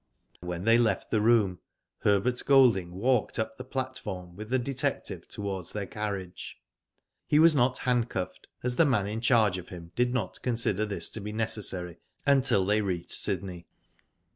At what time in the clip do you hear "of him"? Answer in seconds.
9.59-9.91